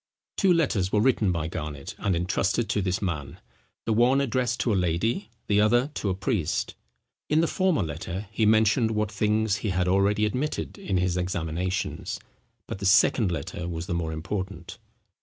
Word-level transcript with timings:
Two 0.35 0.51
letters 0.51 0.91
were 0.91 0.99
written 0.99 1.31
by 1.31 1.47
Garnet, 1.47 1.93
and 1.99 2.15
entrusted 2.15 2.67
to 2.69 2.81
this 2.81 3.03
man, 3.03 3.39
the 3.85 3.93
one 3.93 4.19
addressed 4.19 4.59
to 4.61 4.73
a 4.73 4.73
lady, 4.73 5.29
the 5.45 5.61
other 5.61 5.91
to 5.93 6.09
a 6.09 6.15
priest. 6.15 6.73
In 7.29 7.39
the 7.41 7.45
former 7.45 7.83
letter 7.83 8.27
he 8.31 8.47
mentioned 8.47 8.89
what 8.89 9.11
things 9.11 9.57
he 9.57 9.69
had 9.69 9.87
already 9.87 10.25
admitted 10.25 10.79
in 10.79 10.97
his 10.97 11.17
examinations; 11.17 12.19
but 12.65 12.79
the 12.79 12.85
second 12.87 13.31
letter 13.31 13.67
was 13.67 13.85
the 13.85 13.93
more 13.93 14.11
important. 14.11 14.79